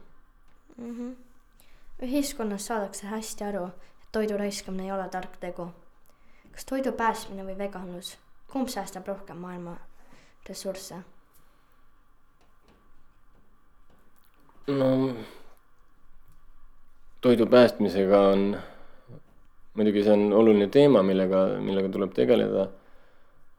mm. 0.76 0.92
-hmm. 0.92 1.16
ühiskonnas 2.02 2.66
saadakse 2.66 3.06
hästi 3.06 3.44
aru, 3.44 3.66
et 4.02 4.12
toidu 4.12 4.36
raiskamine 4.36 4.84
ei 4.84 4.92
ole 4.92 5.08
tark 5.08 5.36
tegu 5.40 5.70
kas 6.56 6.64
toidu 6.64 6.92
päästmine 6.96 7.44
või 7.44 7.58
veganlus, 7.58 8.14
kumb 8.48 8.70
säästab 8.72 9.08
rohkem 9.08 9.36
maailma 9.44 9.76
ressursse? 10.48 11.02
no 14.66 14.86
toidu 17.20 17.46
päästmisega 17.46 18.20
on, 18.32 18.56
muidugi 19.76 20.02
see 20.04 20.12
on 20.12 20.32
oluline 20.32 20.68
teema, 20.72 21.02
millega, 21.06 21.46
millega 21.62 21.92
tuleb 21.92 22.14
tegeleda. 22.16 22.68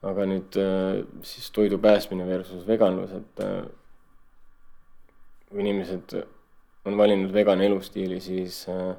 aga 0.07 0.27
nüüd 0.29 0.55
äh, 0.61 0.99
siis 1.25 1.49
toidu 1.51 1.79
päästmine 1.81 2.27
versus 2.27 2.67
veganlus, 2.67 3.11
et 3.17 3.39
äh, 3.43 3.63
kui 5.49 5.63
inimesed 5.63 6.13
on 6.85 6.97
valinud 6.97 7.33
vegan 7.33 7.63
elustiili, 7.65 8.19
siis 8.21 8.61
äh, 8.69 8.93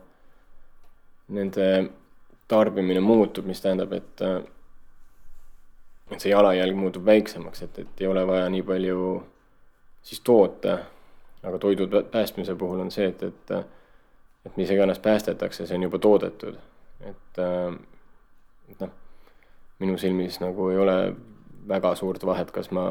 nende 1.28 1.68
tarbimine 2.50 3.00
muutub, 3.00 3.46
mis 3.46 3.62
tähendab, 3.62 3.94
et 3.94 4.24
et 6.10 6.20
see 6.20 6.32
jalajälg 6.32 6.76
muutub 6.76 7.04
väiksemaks, 7.06 7.62
et, 7.62 7.78
et 7.78 8.00
ei 8.02 8.08
ole 8.10 8.24
vaja 8.26 8.48
nii 8.50 8.62
palju 8.66 9.08
siis 10.02 10.20
toota. 10.20 10.78
aga 11.42 11.58
toidu 11.58 11.86
päästmise 12.10 12.54
puhul 12.54 12.80
on 12.80 12.90
see, 12.90 13.06
et, 13.08 13.22
et, 13.22 13.50
et 14.46 14.56
mis 14.56 14.70
iganes 14.70 14.98
päästetakse, 14.98 15.66
see 15.66 15.76
on 15.76 15.86
juba 15.86 15.98
toodetud. 15.98 16.56
Et, 17.00 17.38
äh, 17.38 17.74
et 18.68 18.80
noh, 18.80 18.92
minu 19.78 19.98
silmis 19.98 20.40
nagu 20.42 20.70
ei 20.72 20.78
ole 20.78 20.98
väga 21.68 21.94
suurt 21.98 22.24
vahet, 22.26 22.50
kas 22.54 22.70
ma 22.74 22.86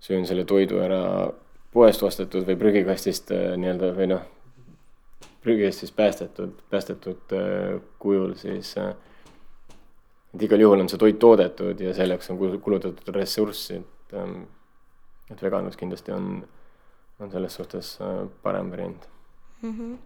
söön 0.00 0.26
selle 0.28 0.44
toidu 0.44 0.80
ära 0.82 1.32
poest 1.72 2.02
ostetud 2.02 2.46
või 2.48 2.58
prügikastist 2.60 3.32
äh, 3.34 3.54
nii-öelda 3.60 3.92
või 3.96 4.10
noh, 4.12 4.26
prügist 5.44 5.84
siis 5.84 5.94
päästetud, 5.96 6.58
päästetud 6.70 7.36
äh, 7.36 7.78
kujul, 8.02 8.34
siis 8.40 8.74
et 8.76 10.42
igal 10.42 10.60
juhul 10.60 10.82
on 10.84 10.90
see 10.92 11.00
toit 11.00 11.18
toodetud 11.22 11.80
ja 11.80 11.94
selleks 11.96 12.30
on 12.32 12.40
kulutatud 12.40 13.14
ressurssi, 13.14 13.80
et 13.80 14.18
ähm, 14.18 14.44
et 15.26 15.40
veganlus 15.42 15.74
kindlasti 15.74 16.12
on, 16.14 16.44
on 17.18 17.30
selles 17.32 17.56
suhtes 17.58 17.96
parem 18.42 18.68
variant 18.70 19.08
mm. 19.62 19.72
-hmm. 19.72 19.96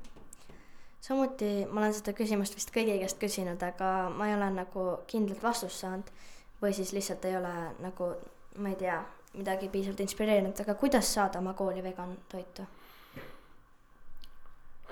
Samuti 1.00 1.66
ma 1.70 1.80
olen 1.84 1.94
seda 1.96 2.14
küsimust 2.16 2.56
vist 2.58 2.72
kõigi 2.74 2.98
käest 3.00 3.20
küsinud, 3.20 3.62
aga 3.64 4.10
ma 4.12 4.28
ei 4.28 4.36
ole 4.36 4.50
nagu 4.58 4.86
kindlat 5.10 5.42
vastust 5.42 5.80
saanud 5.80 6.10
või 6.60 6.74
siis 6.76 6.92
lihtsalt 6.92 7.24
ei 7.24 7.38
ole 7.38 7.54
nagu, 7.80 8.12
ma 8.60 8.72
ei 8.72 8.78
tea, 8.80 9.00
midagi 9.34 9.70
piisavalt 9.72 10.04
inspireerinud, 10.04 10.60
aga 10.60 10.74
kuidas 10.76 11.08
saada 11.14 11.40
oma 11.40 11.54
kooli 11.58 11.82
vegan 11.84 12.16
toitu? 12.28 12.66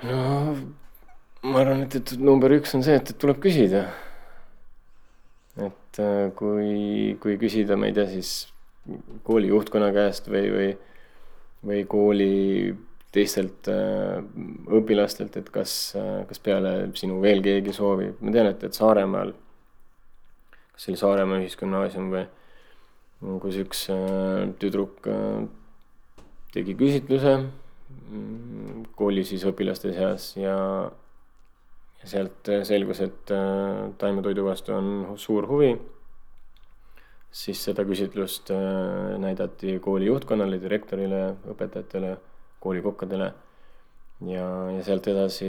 no 0.08 0.18
ma 1.42 1.62
arvan, 1.62 1.84
et, 1.86 1.96
et 2.00 2.14
number 2.22 2.52
üks 2.56 2.74
on 2.78 2.84
see, 2.86 2.96
et, 2.98 3.12
et 3.12 3.18
tuleb 3.20 3.40
küsida. 3.42 3.88
et 5.58 6.00
äh, 6.02 6.28
kui, 6.38 7.16
kui 7.22 7.38
küsida, 7.40 7.76
ma 7.76 7.90
ei 7.90 7.96
tea, 7.96 8.06
siis 8.10 8.32
kooli 9.26 9.50
juhtkonna 9.50 9.90
käest 9.92 10.30
või, 10.30 10.46
või, 10.54 10.68
või 11.68 11.82
kooli 11.90 12.32
teistelt 13.14 13.68
äh, 13.72 14.18
õpilastelt, 14.78 15.36
et 15.40 15.52
kas 15.52 15.76
äh,, 15.98 16.24
kas 16.28 16.42
peale 16.44 16.72
sinu 16.98 17.20
veel 17.24 17.40
keegi 17.44 17.72
soovib, 17.76 18.18
ma 18.20 18.34
tean, 18.34 18.50
et, 18.52 18.66
et 18.68 18.76
Saaremaal, 18.76 19.32
kas 20.74 20.84
see 20.84 20.92
oli 20.92 21.02
Saaremaa 21.04 21.40
Ühisgümnaasium 21.44 22.10
või 22.12 22.26
kus 23.42 23.56
üks 23.64 23.86
äh, 23.94 24.44
tüdruk 24.60 25.08
äh, 25.10 25.48
tegi 26.54 26.76
küsitluse 26.78 27.38
kooli 28.98 29.24
siis 29.26 29.44
õpilaste 29.48 29.92
seas 29.96 30.30
ja, 30.38 30.56
ja 32.00 32.08
sealt 32.08 32.50
selgus, 32.68 33.02
et 33.04 33.32
äh, 33.34 33.88
taimetoidu 34.00 34.44
vastu 34.46 34.74
on 34.76 34.90
suur 35.20 35.48
huvi. 35.48 35.76
siis 37.30 37.60
seda 37.64 37.84
küsitlust 37.84 38.50
äh, 38.50 39.18
näidati 39.20 39.78
kooli 39.84 40.08
juhtkonnale, 40.08 40.60
direktorile, 40.62 41.36
õpetajatele, 41.52 42.16
koolikokkadele. 42.60 43.32
ja, 44.26 44.46
ja 44.74 44.84
sealt 44.84 45.06
edasi 45.06 45.48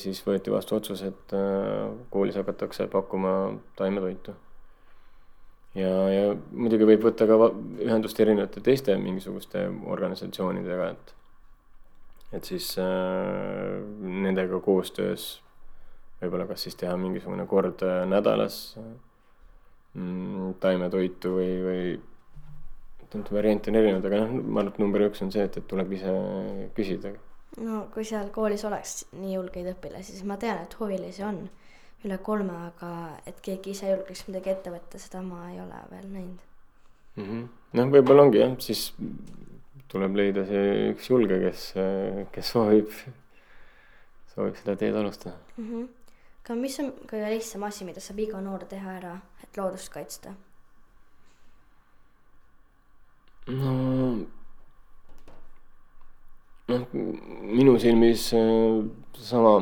siis 0.00 0.20
võeti 0.26 0.52
vastu 0.52 0.76
otsus, 0.76 1.02
et 1.02 1.36
äh, 1.36 1.92
koolis 2.10 2.36
hakatakse 2.36 2.86
pakkuma 2.92 3.54
taimetoitu. 3.76 4.34
ja, 5.74 5.94
ja 6.12 6.36
muidugi 6.52 6.90
võib 6.92 7.08
võtta 7.08 7.28
ka 7.30 7.50
ühendust 7.86 8.20
erinevate 8.20 8.60
teiste 8.60 8.96
mingisuguste 9.00 9.68
organisatsioonidega, 9.86 10.90
et 10.90 11.14
et 12.34 12.44
siis 12.44 12.72
äh, 12.82 13.80
nendega 14.02 14.58
koostöös 14.60 15.44
võib-olla 16.24 16.46
kas 16.48 16.64
siis 16.66 16.76
teha 16.80 16.96
mingisugune 16.98 17.46
kord 17.50 17.82
äh, 17.86 18.02
nädalas 18.08 18.76
mm, 19.94 20.56
taimetoitu 20.62 21.34
või, 21.38 21.52
või 21.64 21.84
et 23.20 23.30
variante 23.32 23.70
on 23.70 23.78
erinevad, 23.80 24.08
aga 24.08 24.22
noh, 24.24 24.32
ma 24.42 24.62
arvan, 24.62 24.72
et 24.72 24.80
number 24.82 25.06
üks 25.08 25.22
on 25.24 25.30
see, 25.34 25.44
et, 25.46 25.56
et 25.60 25.68
tuleb 25.70 25.92
ise 25.96 26.14
küsida. 26.76 27.14
no 27.64 27.84
kui 27.94 28.06
seal 28.08 28.30
koolis 28.34 28.64
oleks 28.68 29.04
nii 29.12 29.36
julgeid 29.36 29.70
õpilasi, 29.74 30.16
siis 30.16 30.24
ma 30.28 30.38
tean, 30.40 30.64
et 30.64 30.78
huvilisi 30.80 31.22
on 31.26 31.44
üle 32.04 32.18
kolme, 32.24 32.56
aga 32.70 32.90
et 33.28 33.38
keegi 33.44 33.72
ise 33.72 33.92
julgeks 33.92 34.26
midagi 34.28 34.52
ette 34.52 34.72
võtta, 34.74 35.00
seda 35.00 35.22
ma 35.24 35.46
ei 35.52 35.60
ole 35.62 35.80
veel 35.90 36.10
näinud 36.10 36.50
mm 37.16 37.24
-hmm.. 37.24 37.48
noh, 37.78 37.90
võib-olla 37.96 38.26
ongi 38.26 38.40
jah, 38.42 38.56
siis 38.60 38.86
tuleb 39.88 40.16
leida 40.18 40.44
see 40.48 40.88
üks 40.92 41.10
julge, 41.10 41.38
kes, 41.46 41.66
kes 42.34 42.54
soovib, 42.56 42.90
soovib 44.34 44.58
seda 44.60 44.76
teed 44.80 44.96
alustada 44.98 45.36
mm. 45.56 45.68
-hmm. 45.68 45.86
aga 46.44 46.58
mis 46.60 46.80
on 46.82 46.90
kõige 47.10 47.30
lihtsam 47.36 47.62
asi, 47.70 47.84
mida 47.84 48.00
saab 48.00 48.18
iga 48.26 48.40
noor 48.40 48.66
teha 48.74 48.98
ära, 48.98 49.14
et 49.42 49.56
loodust 49.56 49.92
kaitsta? 49.92 50.34
No, 53.52 53.72
noh, 56.70 56.86
minu 56.94 57.76
silmis 57.80 58.30
seesama 58.30 59.58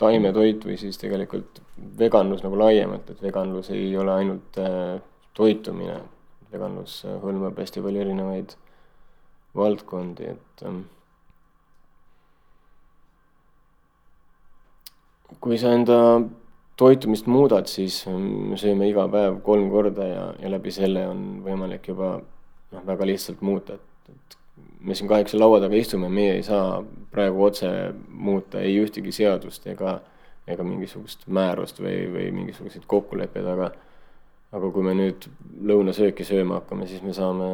taimetoit 0.00 0.64
või 0.66 0.76
siis 0.80 0.98
tegelikult 1.00 1.62
veganlus 1.98 2.42
nagu 2.44 2.58
laiemalt, 2.60 3.08
et 3.10 3.22
veganlus 3.22 3.70
ei 3.74 3.88
ole 3.96 4.12
ainult 4.12 4.58
äh, 4.60 4.98
toitumine, 5.36 6.00
veganlus 6.52 7.00
hõlmab 7.22 7.58
hästi 7.60 7.84
palju 7.84 8.02
erinevaid 8.04 8.56
valdkondi, 9.56 10.34
et 10.34 10.66
ähm, 10.66 10.82
kui 15.40 15.58
sa 15.60 15.72
enda 15.76 15.98
toitumist 16.76 17.28
muudad, 17.30 17.68
siis 17.72 18.02
ähm, 18.10 18.50
me 18.50 18.60
sööme 18.60 18.88
iga 18.90 19.06
päev 19.12 19.40
kolm 19.46 19.70
korda 19.72 20.08
ja, 20.08 20.24
ja 20.42 20.52
läbi 20.52 20.72
selle 20.74 21.06
on 21.08 21.22
võimalik 21.46 21.88
juba 21.92 22.18
noh, 22.72 22.82
väga 22.86 23.06
lihtsalt 23.08 23.42
muuta, 23.46 23.78
et, 23.78 24.12
et 24.12 24.36
me 24.80 24.94
siin 24.94 25.08
kaheksa 25.10 25.38
laua 25.38 25.60
taga 25.62 25.78
istume, 25.78 26.10
meie 26.12 26.36
ei 26.38 26.44
saa 26.46 26.82
praegu 27.12 27.46
otse 27.48 27.70
muuta 28.08 28.60
ei 28.62 28.76
ühtegi 28.82 29.14
seadust 29.14 29.66
ega, 29.70 29.98
ega 30.46 30.66
mingisugust 30.66 31.26
määrust 31.26 31.80
või, 31.82 31.98
või 32.12 32.30
mingisuguseid 32.40 32.86
kokkuleppeid, 32.90 33.48
aga 33.54 33.72
aga 34.56 34.70
kui 34.72 34.84
me 34.86 34.94
nüüd 34.96 35.26
lõunasööki 35.68 36.24
sööma 36.24 36.60
hakkame, 36.60 36.86
siis 36.88 37.02
me 37.04 37.12
saame 37.16 37.48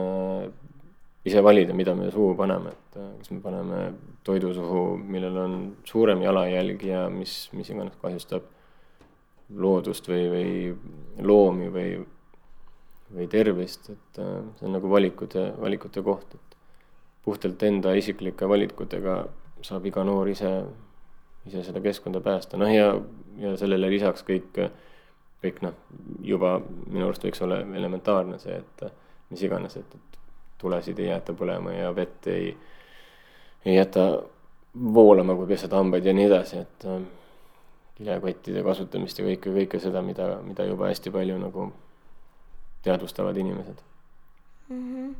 ise 1.26 1.42
valida, 1.44 1.74
mida 1.74 1.94
me 1.98 2.10
suhu 2.12 2.34
paneme, 2.38 2.74
et 2.74 2.98
äh, 2.98 3.12
kas 3.20 3.30
me 3.32 3.40
paneme 3.42 3.82
toidu 4.26 4.52
suhu, 4.54 4.82
millel 4.98 5.38
on 5.38 5.54
suurem 5.88 6.22
jalajälg 6.22 6.82
ja 6.86 7.04
mis, 7.10 7.46
mis 7.56 7.70
iganes 7.70 7.96
kahjustab 8.02 8.46
loodust 9.62 10.08
või, 10.08 10.26
või 10.32 11.26
loomi 11.26 11.70
või, 11.72 11.88
või 13.12 13.28
tervist, 13.30 13.90
et 13.92 14.22
äh, 14.22 14.38
see 14.58 14.68
on 14.68 14.76
nagu 14.78 14.90
valikute, 14.90 15.50
valikute 15.60 16.02
koht, 16.04 16.34
et 16.34 16.56
puhtalt 17.24 17.62
enda 17.62 17.94
isiklike 17.94 18.48
valikutega 18.48 19.18
saab 19.62 19.86
iga 19.86 20.04
noor 20.06 20.30
ise, 20.32 20.50
ise 21.46 21.62
seda 21.66 21.82
keskkonda 21.84 22.22
päästa, 22.24 22.58
noh 22.58 22.70
ja, 22.72 22.88
ja 23.38 23.54
sellele 23.60 23.90
lisaks 23.92 24.24
kõik, 24.26 24.58
kõik 25.42 25.62
noh, 25.62 25.76
juba 26.26 26.56
minu 26.64 27.06
arust 27.06 27.24
võiks 27.26 27.42
olla 27.44 27.60
elementaarne 27.62 28.40
see, 28.42 28.58
et 28.58 28.84
mis 29.30 29.42
iganes, 29.46 29.76
et, 29.78 29.94
et 29.94 30.20
tulesid 30.62 30.98
ei 31.02 31.10
jäeta 31.10 31.34
põlema 31.36 31.74
ja 31.74 31.90
vett 31.94 32.26
ei, 32.30 32.52
ei 33.64 33.76
jäta 33.76 34.06
voolama, 34.94 35.36
kui 35.36 35.50
pesed 35.50 35.72
hambaid 35.74 36.06
ja 36.06 36.14
nii 36.16 36.28
edasi, 36.30 36.62
et 36.64 36.86
äh, 36.88 37.00
kilekottide 37.98 38.62
kasutamist 38.66 39.20
ja 39.20 39.26
kõike, 39.26 39.52
kõike 39.54 39.80
seda, 39.82 40.02
mida, 40.04 40.34
mida 40.46 40.66
juba 40.66 40.90
hästi 40.90 41.12
palju 41.14 41.38
nagu 41.42 41.68
teadvustavad 42.82 43.36
inimesed 43.36 43.82
mm. 44.68 44.94
-hmm. 44.94 45.14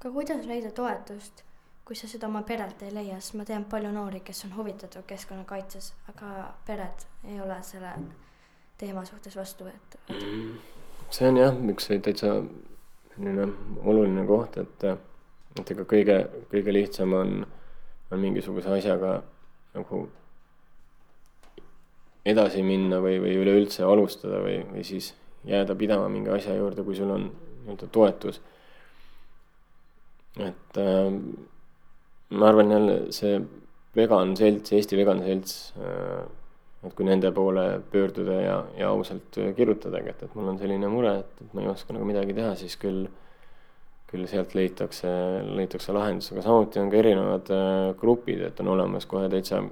aga 0.00 0.12
kuidas 0.12 0.46
leida 0.46 0.70
toetust, 0.70 1.44
kui 1.84 1.96
sa 1.96 2.08
seda 2.08 2.26
oma 2.26 2.42
perelt 2.42 2.82
ei 2.82 2.94
leia, 2.94 3.20
sest 3.20 3.34
ma 3.34 3.44
tean 3.44 3.64
palju 3.64 3.92
noori, 3.92 4.20
kes 4.20 4.44
on 4.44 4.56
huvitatud 4.56 5.02
keskkonnakaitses, 5.06 5.94
aga 6.08 6.54
pered 6.66 7.06
ei 7.24 7.40
ole 7.40 7.62
selle 7.62 7.92
teema 8.78 9.04
suhtes 9.04 9.36
vastuvõetavad 9.36 10.08
mm. 10.08 10.18
-hmm. 10.18 10.58
see 11.10 11.28
on 11.28 11.36
jah, 11.36 11.56
üks 11.74 11.88
täitsa 12.02 12.42
selline 13.14 13.48
oluline 13.84 14.26
koht, 14.26 14.56
et, 14.56 14.84
et 15.60 15.70
ega 15.70 15.84
kõige, 15.84 16.18
kõige 16.50 16.72
lihtsam 16.72 17.12
on, 17.12 17.46
on 18.10 18.20
mingisuguse 18.20 18.68
asjaga 18.68 19.22
nagu 19.74 20.08
edasi 22.24 22.62
minna 22.62 23.00
või, 23.02 23.18
või 23.22 23.36
üleüldse 23.42 23.84
alustada 23.84 24.40
või, 24.44 24.60
või 24.72 24.84
siis 24.86 25.12
jääda 25.48 25.74
pidama 25.78 26.08
mingi 26.08 26.30
asja 26.30 26.54
juurde, 26.56 26.84
kui 26.86 26.96
sul 26.96 27.10
on 27.10 27.30
nii-öelda 27.64 27.88
toetus. 27.92 28.40
et 30.40 30.78
äh, 30.80 31.12
ma 32.30 32.48
arvan 32.48 32.70
jälle 32.72 32.94
see 33.12 33.40
vegan 33.96 34.36
selts, 34.36 34.72
Eesti 34.72 34.96
Vegan 34.96 35.20
Selts 35.24 35.74
äh,, 35.76 36.22
et 36.82 36.94
kui 36.98 37.06
nende 37.06 37.30
poole 37.34 37.66
pöörduda 37.92 38.38
ja, 38.40 38.54
ja 38.78 38.88
ausalt 38.90 39.36
kirjutadagi, 39.56 40.14
et, 40.14 40.22
et 40.26 40.38
mul 40.38 40.48
on 40.54 40.58
selline 40.58 40.88
mure, 40.90 41.18
et, 41.20 41.44
et 41.44 41.52
ma 41.54 41.62
ei 41.62 41.70
oska 41.70 41.94
nagu 41.94 42.08
midagi 42.08 42.34
teha, 42.34 42.54
siis 42.58 42.74
küll, 42.80 43.04
küll 44.10 44.26
sealt 44.30 44.56
leitakse, 44.58 45.12
leitakse 45.52 45.94
lahendus, 45.94 46.32
aga 46.32 46.42
samuti 46.46 46.82
on 46.82 46.90
ka 46.90 46.98
erinevad 46.98 47.52
äh, 47.54 47.92
grupid, 48.00 48.42
et 48.48 48.64
on 48.64 48.72
olemas 48.74 49.06
kohe 49.10 49.28
täitsa 49.32 49.62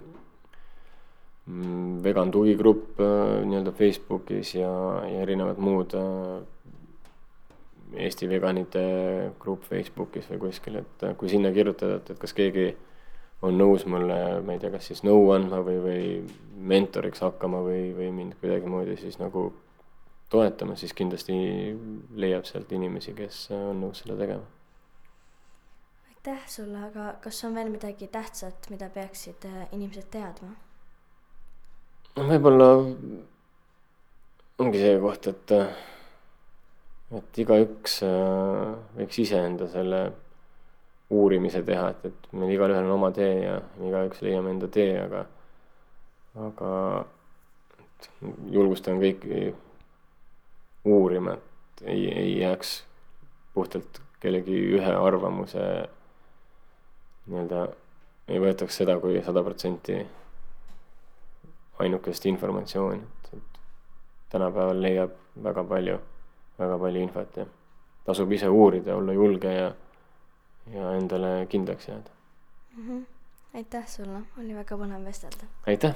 vegan 2.04 2.30
tugigrupp 2.34 3.00
äh, 3.00 3.40
nii-öelda 3.46 3.72
Facebookis 3.76 4.54
ja, 4.54 4.70
ja 5.08 5.22
erinevad 5.24 5.60
muud 5.62 5.94
äh, 5.98 6.40
Eesti 7.90 8.28
veganite 8.30 8.82
grupp 9.42 9.64
Facebookis 9.66 10.28
või 10.30 10.44
kuskil, 10.44 10.76
et 10.78 11.02
kui 11.18 11.30
sinna 11.32 11.50
kirjutada, 11.50 11.96
et, 11.98 12.12
et 12.12 12.20
kas 12.22 12.34
keegi 12.36 12.68
on 13.42 13.56
nõus 13.58 13.86
mulle, 13.88 14.18
ma 14.44 14.54
ei 14.54 14.60
tea, 14.62 14.70
kas 14.70 14.90
siis 14.90 15.02
nõu 15.06 15.30
andma 15.34 15.58
või, 15.64 15.80
või 15.82 16.04
mentoriks 16.70 17.24
hakkama 17.24 17.62
või, 17.64 17.88
või 17.96 18.12
mind 18.14 18.36
kuidagimoodi 18.40 18.94
siis 19.00 19.18
nagu 19.20 19.48
toetama, 20.30 20.76
siis 20.78 20.94
kindlasti 20.94 21.34
leiab 22.20 22.46
sealt 22.48 22.72
inimesi, 22.76 23.14
kes 23.16 23.48
on 23.56 23.80
nõus 23.82 24.04
seda 24.04 24.18
tegema. 24.20 24.46
aitäh 26.10 26.48
sulle, 26.52 26.84
aga 26.90 27.14
kas 27.24 27.44
on 27.48 27.54
veel 27.56 27.72
midagi 27.72 28.06
tähtsat, 28.12 28.70
mida 28.70 28.90
peaksid 28.92 29.46
äh, 29.48 29.62
inimesed 29.72 30.10
teadma? 30.12 30.54
No 32.20 32.26
võib-olla 32.28 32.66
ongi 34.61 34.80
see 34.80 34.96
koht, 35.00 35.28
et, 35.30 35.52
et 37.16 37.38
igaüks 37.40 37.94
äh, 38.04 38.74
võiks 38.98 39.20
iseenda 39.22 39.68
selle 39.72 40.02
uurimise 41.16 41.62
teha, 41.66 41.88
et, 41.94 42.11
et 42.11 42.28
meil 42.37 42.52
igalühel 42.54 42.85
on 42.85 42.98
oma 42.98 43.11
tee 43.16 43.33
ja 43.40 43.56
igaüks 43.88 44.20
leiame 44.26 44.52
enda 44.52 44.68
tee, 44.68 44.92
aga, 45.00 45.24
aga 46.50 46.74
julgustan 48.52 49.00
kõiki 49.00 49.48
uurima, 50.92 51.38
et 51.40 51.85
ei, 51.88 52.04
ei 52.12 52.38
jääks 52.42 52.76
puhtalt 53.56 54.04
kellegi 54.20 54.61
ühe 54.76 54.92
arvamuse 54.92 55.66
nii-öelda, 57.30 57.66
ei 58.28 58.44
võetaks 58.44 58.76
seda 58.83 59.00
kui 59.00 59.24
sada 59.24 59.42
protsenti 59.46 60.02
ainukest 61.80 62.26
informatsiooni, 62.26 63.02
et, 63.02 63.34
et 63.36 63.60
tänapäeval 64.32 64.82
leiab 64.82 65.16
väga 65.42 65.64
palju, 65.64 65.98
väga 66.58 66.78
palju 66.78 67.00
infot 67.00 67.36
ja 67.36 67.46
tasub 68.04 68.32
ise 68.32 68.48
uurida, 68.48 68.96
olla 68.96 69.12
julge 69.12 69.54
ja 69.54 69.72
ja 70.74 70.92
endale 70.94 71.46
kindlaks 71.46 71.88
jääda 71.88 72.10
mm. 72.76 72.88
-hmm. 72.88 73.04
aitäh 73.54 73.86
sulle, 73.88 74.20
oli 74.38 74.54
väga 74.54 74.76
põnev 74.76 75.04
vestelda. 75.04 75.44
aitäh 75.66 75.94